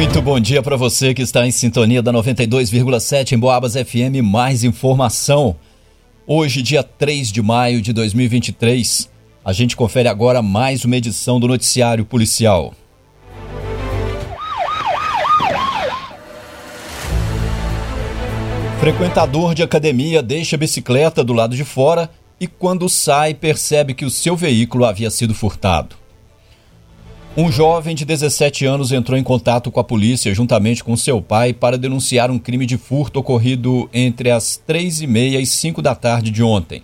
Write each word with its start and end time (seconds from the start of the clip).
Muito 0.00 0.22
bom 0.22 0.40
dia 0.40 0.62
para 0.62 0.78
você 0.78 1.12
que 1.12 1.20
está 1.20 1.46
em 1.46 1.50
sintonia 1.50 2.00
da 2.00 2.10
92,7 2.10 3.32
em 3.32 3.38
Boabas 3.38 3.74
FM. 3.74 4.24
Mais 4.24 4.64
informação. 4.64 5.56
Hoje, 6.26 6.62
dia 6.62 6.82
3 6.82 7.30
de 7.30 7.42
maio 7.42 7.82
de 7.82 7.92
2023, 7.92 9.10
a 9.44 9.52
gente 9.52 9.76
confere 9.76 10.08
agora 10.08 10.40
mais 10.40 10.86
uma 10.86 10.96
edição 10.96 11.38
do 11.38 11.46
Noticiário 11.46 12.06
Policial. 12.06 12.72
Frequentador 18.80 19.54
de 19.54 19.62
academia 19.62 20.22
deixa 20.22 20.56
a 20.56 20.58
bicicleta 20.58 21.22
do 21.22 21.34
lado 21.34 21.54
de 21.54 21.62
fora 21.62 22.08
e, 22.40 22.46
quando 22.46 22.88
sai, 22.88 23.34
percebe 23.34 23.92
que 23.92 24.06
o 24.06 24.10
seu 24.10 24.34
veículo 24.34 24.86
havia 24.86 25.10
sido 25.10 25.34
furtado. 25.34 25.99
Um 27.36 27.50
jovem 27.50 27.94
de 27.94 28.04
17 28.04 28.66
anos 28.66 28.90
entrou 28.90 29.16
em 29.16 29.22
contato 29.22 29.70
com 29.70 29.78
a 29.78 29.84
polícia 29.84 30.34
juntamente 30.34 30.82
com 30.82 30.96
seu 30.96 31.22
pai 31.22 31.52
para 31.52 31.78
denunciar 31.78 32.28
um 32.28 32.40
crime 32.40 32.66
de 32.66 32.76
furto 32.76 33.20
ocorrido 33.20 33.88
entre 33.94 34.32
as 34.32 34.56
3 34.56 35.02
e 35.02 35.06
meia 35.06 35.40
e 35.40 35.46
5 35.46 35.80
da 35.80 35.94
tarde 35.94 36.32
de 36.32 36.42
ontem. 36.42 36.82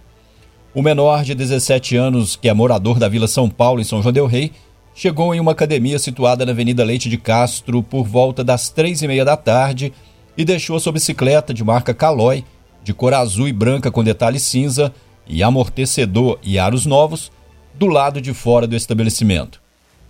O 0.73 0.83
menor 0.83 1.25
de 1.25 1.35
17 1.35 1.97
anos, 1.97 2.37
que 2.37 2.49
é 2.49 2.55
morador 2.55 2.97
da 2.97 3.09
Vila 3.09 3.27
São 3.27 3.51
Paulo, 3.51 3.81
em 3.81 3.85
São 3.85 4.01
João 4.01 4.13
del 4.13 4.27
Rei, 4.27 4.53
chegou 4.95 5.35
em 5.35 5.41
uma 5.41 5.51
academia 5.51 5.99
situada 5.99 6.47
na 6.47 6.53
Avenida 6.53 6.85
Leite 6.85 7.09
de 7.09 7.19
Castro 7.19 7.83
por 7.83 8.05
volta 8.05 8.45
das 8.45 8.69
três 8.69 9.03
e 9.03 9.09
meia 9.09 9.25
da 9.25 9.37
tarde 9.37 9.93
e 10.39 10.45
deixou 10.45 10.77
a 10.77 10.81
sua 10.81 10.93
bicicleta 10.93 11.53
de 11.53 11.65
marca 11.65 11.93
Caloi, 11.93 12.45
de 12.85 12.95
cor 12.95 13.15
azul 13.15 13.49
e 13.49 13.53
branca 13.53 13.91
com 13.91 14.05
detalhe 14.05 14.39
cinza 14.39 14.95
e 15.27 15.43
amortecedor 15.43 16.39
e 16.41 16.57
aros 16.57 16.87
novos, 16.87 17.33
do 17.75 17.87
lado 17.89 18.21
de 18.21 18.33
fora 18.33 18.65
do 18.65 18.77
estabelecimento. 18.77 19.66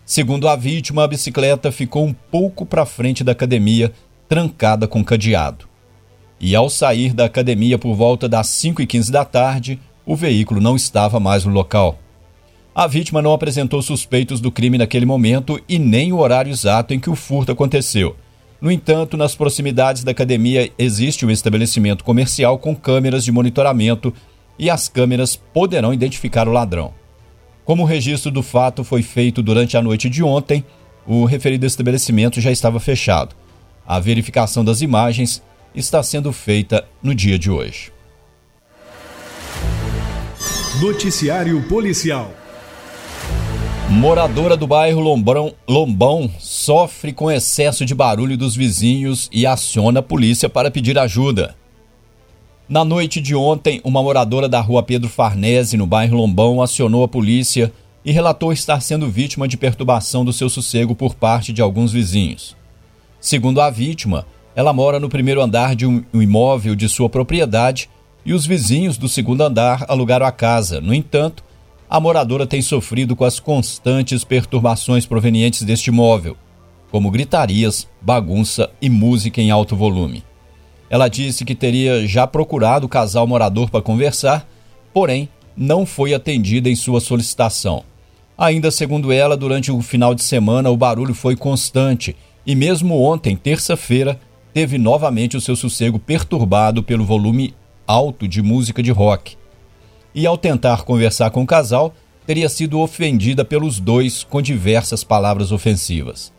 Segundo 0.06 0.48
a 0.48 0.54
vítima, 0.54 1.02
a 1.02 1.08
bicicleta 1.08 1.72
ficou 1.72 2.06
um 2.06 2.12
pouco 2.12 2.64
para 2.64 2.86
frente 2.86 3.24
da 3.24 3.32
academia, 3.32 3.92
trancada 4.28 4.86
com 4.86 5.02
cadeado. 5.02 5.66
E 6.38 6.54
ao 6.54 6.70
sair 6.70 7.12
da 7.12 7.24
academia 7.24 7.76
por 7.76 7.92
volta 7.96 8.28
das 8.28 8.46
5 8.46 8.80
e 8.80 8.86
15 8.86 9.10
da 9.10 9.24
tarde, 9.24 9.80
o 10.06 10.14
veículo 10.14 10.60
não 10.60 10.76
estava 10.76 11.18
mais 11.18 11.44
no 11.44 11.52
local. 11.52 11.98
A 12.72 12.86
vítima 12.86 13.20
não 13.20 13.32
apresentou 13.32 13.82
suspeitos 13.82 14.40
do 14.40 14.52
crime 14.52 14.78
naquele 14.78 15.04
momento 15.04 15.60
e 15.68 15.76
nem 15.76 16.12
o 16.12 16.18
horário 16.18 16.52
exato 16.52 16.94
em 16.94 17.00
que 17.00 17.10
o 17.10 17.16
furto 17.16 17.50
aconteceu. 17.50 18.14
No 18.60 18.70
entanto, 18.70 19.16
nas 19.16 19.34
proximidades 19.34 20.04
da 20.04 20.12
academia 20.12 20.70
existe 20.78 21.26
um 21.26 21.32
estabelecimento 21.32 22.04
comercial 22.04 22.58
com 22.58 22.76
câmeras 22.76 23.24
de 23.24 23.32
monitoramento 23.32 24.14
e 24.56 24.70
as 24.70 24.88
câmeras 24.88 25.34
poderão 25.34 25.92
identificar 25.92 26.46
o 26.46 26.52
ladrão. 26.52 26.94
Como 27.66 27.82
o 27.82 27.86
registro 27.86 28.30
do 28.30 28.44
fato 28.44 28.84
foi 28.84 29.02
feito 29.02 29.42
durante 29.42 29.76
a 29.76 29.82
noite 29.82 30.08
de 30.08 30.22
ontem, 30.22 30.64
o 31.04 31.24
referido 31.24 31.66
estabelecimento 31.66 32.40
já 32.40 32.52
estava 32.52 32.78
fechado. 32.78 33.34
A 33.84 33.98
verificação 33.98 34.64
das 34.64 34.82
imagens 34.82 35.42
está 35.74 36.00
sendo 36.00 36.32
feita 36.32 36.86
no 37.02 37.12
dia 37.12 37.36
de 37.36 37.50
hoje. 37.50 37.90
Noticiário 40.80 41.60
Policial. 41.68 42.32
Moradora 43.90 44.56
do 44.56 44.68
bairro 44.68 45.00
Lombrão, 45.00 45.52
Lombão 45.68 46.30
sofre 46.38 47.12
com 47.12 47.28
excesso 47.28 47.84
de 47.84 47.96
barulho 47.96 48.36
dos 48.36 48.54
vizinhos 48.54 49.28
e 49.32 49.44
aciona 49.44 49.98
a 49.98 50.02
polícia 50.04 50.48
para 50.48 50.70
pedir 50.70 50.96
ajuda. 50.96 51.56
Na 52.68 52.84
noite 52.84 53.20
de 53.20 53.32
ontem, 53.32 53.80
uma 53.84 54.02
moradora 54.02 54.48
da 54.48 54.60
rua 54.60 54.82
Pedro 54.82 55.08
Farnese, 55.08 55.76
no 55.76 55.86
bairro 55.86 56.16
Lombão, 56.16 56.60
acionou 56.60 57.04
a 57.04 57.08
polícia 57.08 57.72
e 58.04 58.10
relatou 58.10 58.52
estar 58.52 58.80
sendo 58.80 59.08
vítima 59.08 59.46
de 59.46 59.56
perturbação 59.56 60.24
do 60.24 60.32
seu 60.32 60.48
sossego 60.48 60.92
por 60.92 61.14
parte 61.14 61.52
de 61.52 61.62
alguns 61.62 61.92
vizinhos. 61.92 62.56
Segundo 63.20 63.60
a 63.60 63.70
vítima, 63.70 64.26
ela 64.56 64.72
mora 64.72 64.98
no 64.98 65.08
primeiro 65.08 65.40
andar 65.40 65.76
de 65.76 65.86
um 65.86 66.02
imóvel 66.12 66.74
de 66.74 66.88
sua 66.88 67.08
propriedade 67.08 67.88
e 68.24 68.32
os 68.32 68.44
vizinhos 68.44 68.98
do 68.98 69.08
segundo 69.08 69.42
andar 69.42 69.84
alugaram 69.86 70.26
a 70.26 70.32
casa. 70.32 70.80
No 70.80 70.92
entanto, 70.92 71.44
a 71.88 72.00
moradora 72.00 72.48
tem 72.48 72.60
sofrido 72.60 73.14
com 73.14 73.24
as 73.24 73.38
constantes 73.38 74.24
perturbações 74.24 75.06
provenientes 75.06 75.62
deste 75.62 75.90
imóvel, 75.90 76.36
como 76.90 77.12
gritarias, 77.12 77.86
bagunça 78.02 78.68
e 78.82 78.90
música 78.90 79.40
em 79.40 79.52
alto 79.52 79.76
volume. 79.76 80.25
Ela 80.88 81.08
disse 81.08 81.44
que 81.44 81.54
teria 81.54 82.06
já 82.06 82.26
procurado 82.26 82.86
o 82.86 82.88
casal 82.88 83.26
morador 83.26 83.70
para 83.70 83.82
conversar, 83.82 84.48
porém 84.92 85.28
não 85.56 85.84
foi 85.84 86.14
atendida 86.14 86.68
em 86.68 86.76
sua 86.76 87.00
solicitação. 87.00 87.82
Ainda 88.38 88.70
segundo 88.70 89.10
ela, 89.10 89.36
durante 89.36 89.72
o 89.72 89.80
final 89.80 90.14
de 90.14 90.22
semana 90.22 90.70
o 90.70 90.76
barulho 90.76 91.14
foi 91.14 91.34
constante 91.34 92.14
e 92.46 92.54
mesmo 92.54 93.00
ontem, 93.00 93.34
terça-feira, 93.34 94.20
teve 94.54 94.78
novamente 94.78 95.36
o 95.36 95.40
seu 95.40 95.56
sossego 95.56 95.98
perturbado 95.98 96.82
pelo 96.82 97.04
volume 97.04 97.54
alto 97.86 98.28
de 98.28 98.40
música 98.40 98.82
de 98.82 98.90
rock. 98.90 99.36
E 100.14 100.26
ao 100.26 100.38
tentar 100.38 100.82
conversar 100.82 101.30
com 101.30 101.42
o 101.42 101.46
casal, 101.46 101.94
teria 102.26 102.48
sido 102.48 102.80
ofendida 102.80 103.44
pelos 103.44 103.80
dois 103.80 104.24
com 104.24 104.40
diversas 104.40 105.02
palavras 105.02 105.52
ofensivas. 105.52 106.32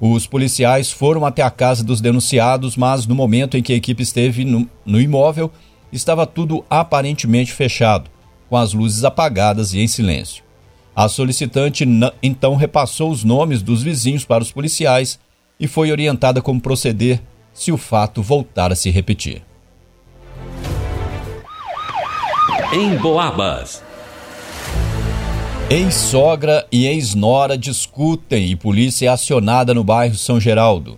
Os 0.00 0.26
policiais 0.26 0.90
foram 0.90 1.24
até 1.24 1.42
a 1.42 1.50
casa 1.50 1.82
dos 1.82 2.00
denunciados, 2.00 2.76
mas 2.76 3.06
no 3.06 3.14
momento 3.14 3.56
em 3.56 3.62
que 3.62 3.72
a 3.72 3.76
equipe 3.76 4.02
esteve 4.02 4.44
no, 4.44 4.68
no 4.84 5.00
imóvel, 5.00 5.50
estava 5.90 6.26
tudo 6.26 6.64
aparentemente 6.68 7.52
fechado, 7.52 8.10
com 8.48 8.56
as 8.56 8.72
luzes 8.74 9.04
apagadas 9.04 9.72
e 9.72 9.80
em 9.80 9.88
silêncio. 9.88 10.44
A 10.94 11.08
solicitante 11.08 11.86
então 12.22 12.56
repassou 12.56 13.10
os 13.10 13.22
nomes 13.24 13.62
dos 13.62 13.82
vizinhos 13.82 14.24
para 14.24 14.42
os 14.42 14.52
policiais 14.52 15.18
e 15.58 15.66
foi 15.66 15.90
orientada 15.90 16.40
como 16.42 16.60
proceder 16.60 17.20
se 17.52 17.72
o 17.72 17.76
fato 17.76 18.22
voltar 18.22 18.72
a 18.72 18.76
se 18.76 18.90
repetir. 18.90 19.42
Em 22.72 22.96
Boabas. 22.96 23.82
Ex-sogra 25.68 26.64
e 26.70 26.86
ex-nora 26.86 27.58
discutem 27.58 28.52
e 28.52 28.54
polícia 28.54 29.06
é 29.06 29.08
acionada 29.08 29.74
no 29.74 29.82
bairro 29.82 30.14
São 30.14 30.38
Geraldo. 30.38 30.96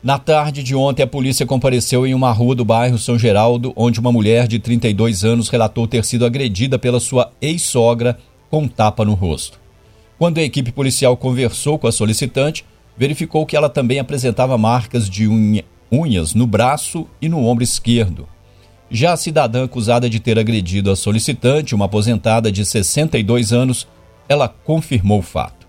Na 0.00 0.20
tarde 0.20 0.62
de 0.62 0.72
ontem, 0.72 1.02
a 1.02 1.06
polícia 1.06 1.44
compareceu 1.44 2.06
em 2.06 2.14
uma 2.14 2.30
rua 2.30 2.54
do 2.54 2.64
bairro 2.64 2.96
São 2.96 3.18
Geraldo, 3.18 3.72
onde 3.74 3.98
uma 3.98 4.12
mulher 4.12 4.46
de 4.46 4.60
32 4.60 5.24
anos 5.24 5.48
relatou 5.48 5.88
ter 5.88 6.04
sido 6.04 6.24
agredida 6.24 6.78
pela 6.78 7.00
sua 7.00 7.32
ex-sogra 7.42 8.16
com 8.48 8.68
tapa 8.68 9.04
no 9.04 9.14
rosto. 9.14 9.58
Quando 10.16 10.38
a 10.38 10.44
equipe 10.44 10.70
policial 10.70 11.16
conversou 11.16 11.76
com 11.76 11.88
a 11.88 11.92
solicitante, 11.92 12.64
verificou 12.96 13.44
que 13.44 13.56
ela 13.56 13.68
também 13.68 13.98
apresentava 13.98 14.56
marcas 14.56 15.10
de 15.10 15.26
unha, 15.26 15.64
unhas 15.90 16.34
no 16.34 16.46
braço 16.46 17.04
e 17.20 17.28
no 17.28 17.44
ombro 17.44 17.64
esquerdo. 17.64 18.28
Já 18.90 19.12
a 19.12 19.16
cidadã 19.16 19.64
acusada 19.64 20.08
de 20.08 20.18
ter 20.18 20.38
agredido 20.38 20.90
a 20.90 20.96
solicitante, 20.96 21.74
uma 21.74 21.84
aposentada 21.84 22.50
de 22.50 22.64
62 22.64 23.52
anos, 23.52 23.86
ela 24.28 24.48
confirmou 24.48 25.18
o 25.18 25.22
fato. 25.22 25.66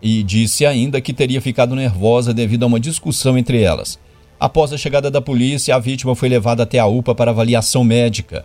E 0.00 0.24
disse 0.24 0.66
ainda 0.66 1.00
que 1.00 1.12
teria 1.12 1.40
ficado 1.40 1.76
nervosa 1.76 2.34
devido 2.34 2.64
a 2.64 2.66
uma 2.66 2.80
discussão 2.80 3.38
entre 3.38 3.62
elas. 3.62 3.98
Após 4.40 4.72
a 4.72 4.76
chegada 4.76 5.08
da 5.08 5.20
polícia, 5.20 5.76
a 5.76 5.78
vítima 5.78 6.16
foi 6.16 6.28
levada 6.28 6.64
até 6.64 6.80
a 6.80 6.86
UPA 6.86 7.14
para 7.14 7.30
avaliação 7.30 7.84
médica. 7.84 8.44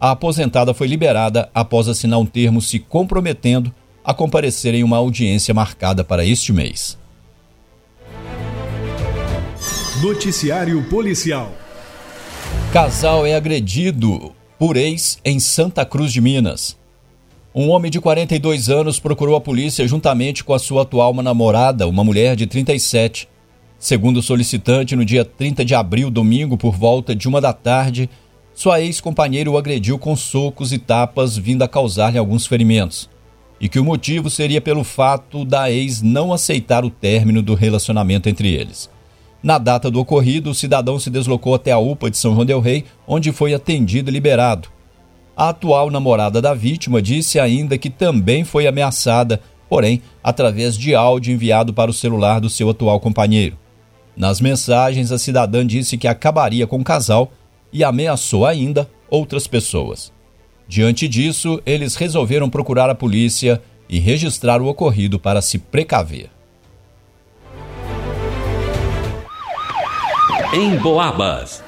A 0.00 0.10
aposentada 0.10 0.74
foi 0.74 0.88
liberada 0.88 1.48
após 1.54 1.86
assinar 1.86 2.18
um 2.18 2.26
termo 2.26 2.60
se 2.60 2.80
comprometendo 2.80 3.72
a 4.04 4.12
comparecer 4.12 4.74
em 4.74 4.82
uma 4.82 4.96
audiência 4.96 5.54
marcada 5.54 6.02
para 6.02 6.24
este 6.24 6.52
mês. 6.52 6.98
Noticiário 10.02 10.82
Policial 10.88 11.52
Casal 12.72 13.24
é 13.24 13.34
agredido 13.34 14.34
por 14.58 14.76
ex 14.76 15.18
em 15.24 15.40
Santa 15.40 15.86
Cruz 15.86 16.12
de 16.12 16.20
Minas. 16.20 16.76
Um 17.54 17.70
homem 17.70 17.90
de 17.90 17.98
42 17.98 18.68
anos 18.68 19.00
procurou 19.00 19.34
a 19.34 19.40
polícia 19.40 19.88
juntamente 19.88 20.44
com 20.44 20.52
a 20.52 20.58
sua 20.58 20.82
atual 20.82 21.14
namorada, 21.14 21.88
uma 21.88 22.04
mulher 22.04 22.36
de 22.36 22.46
37. 22.46 23.26
Segundo 23.78 24.18
o 24.18 24.22
solicitante, 24.22 24.94
no 24.94 25.02
dia 25.02 25.24
30 25.24 25.64
de 25.64 25.74
abril, 25.74 26.10
domingo, 26.10 26.58
por 26.58 26.76
volta 26.76 27.16
de 27.16 27.26
uma 27.26 27.40
da 27.40 27.54
tarde, 27.54 28.08
sua 28.52 28.82
ex-companheira 28.82 29.50
o 29.50 29.56
agrediu 29.56 29.98
com 29.98 30.14
socos 30.14 30.70
e 30.70 30.78
tapas, 30.78 31.38
vindo 31.38 31.62
a 31.62 31.68
causar-lhe 31.68 32.18
alguns 32.18 32.46
ferimentos. 32.46 33.08
E 33.58 33.66
que 33.66 33.80
o 33.80 33.84
motivo 33.84 34.28
seria 34.28 34.60
pelo 34.60 34.84
fato 34.84 35.42
da 35.42 35.72
ex 35.72 36.02
não 36.02 36.34
aceitar 36.34 36.84
o 36.84 36.90
término 36.90 37.40
do 37.40 37.54
relacionamento 37.54 38.28
entre 38.28 38.52
eles. 38.52 38.90
Na 39.42 39.56
data 39.56 39.90
do 39.90 40.00
ocorrido, 40.00 40.50
o 40.50 40.54
cidadão 40.54 40.98
se 40.98 41.10
deslocou 41.10 41.54
até 41.54 41.70
a 41.70 41.78
UPA 41.78 42.10
de 42.10 42.16
São 42.16 42.34
João 42.34 42.44
del 42.44 42.60
Rei, 42.60 42.84
onde 43.06 43.30
foi 43.30 43.54
atendido 43.54 44.10
e 44.10 44.12
liberado. 44.12 44.68
A 45.36 45.50
atual 45.50 45.90
namorada 45.90 46.42
da 46.42 46.52
vítima 46.52 47.00
disse 47.00 47.38
ainda 47.38 47.78
que 47.78 47.88
também 47.88 48.42
foi 48.42 48.66
ameaçada, 48.66 49.40
porém 49.68 50.02
através 50.22 50.76
de 50.76 50.94
áudio 50.94 51.32
enviado 51.32 51.72
para 51.72 51.90
o 51.90 51.94
celular 51.94 52.40
do 52.40 52.50
seu 52.50 52.68
atual 52.68 52.98
companheiro. 52.98 53.56
Nas 54.16 54.40
mensagens, 54.40 55.12
a 55.12 55.18
cidadã 55.18 55.64
disse 55.64 55.96
que 55.96 56.08
acabaria 56.08 56.66
com 56.66 56.78
o 56.78 56.84
casal 56.84 57.30
e 57.72 57.84
ameaçou 57.84 58.44
ainda 58.44 58.90
outras 59.08 59.46
pessoas. 59.46 60.12
Diante 60.66 61.06
disso, 61.06 61.62
eles 61.64 61.94
resolveram 61.94 62.50
procurar 62.50 62.90
a 62.90 62.94
polícia 62.94 63.62
e 63.88 64.00
registrar 64.00 64.60
o 64.60 64.66
ocorrido 64.66 65.20
para 65.20 65.40
se 65.40 65.58
precaver. 65.58 66.30
Em 70.52 70.76
Boabas. 70.76 71.62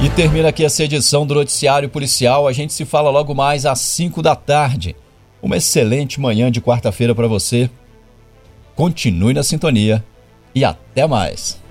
E 0.00 0.08
termina 0.10 0.50
aqui 0.50 0.64
essa 0.64 0.84
edição 0.84 1.26
do 1.26 1.34
Noticiário 1.34 1.88
Policial. 1.88 2.46
A 2.46 2.52
gente 2.52 2.72
se 2.72 2.84
fala 2.84 3.10
logo 3.10 3.34
mais 3.34 3.66
às 3.66 3.80
5 3.80 4.22
da 4.22 4.36
tarde. 4.36 4.94
Uma 5.42 5.56
excelente 5.56 6.20
manhã 6.20 6.52
de 6.52 6.60
quarta-feira 6.60 7.16
para 7.16 7.26
você. 7.26 7.68
Continue 8.76 9.34
na 9.34 9.42
sintonia 9.42 10.04
e 10.54 10.64
até 10.64 11.04
mais. 11.06 11.61